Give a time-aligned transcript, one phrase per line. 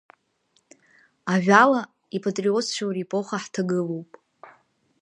[1.33, 1.81] Ажәала
[2.15, 4.11] ипатриотцәоу репоха ҳҭагылоуп.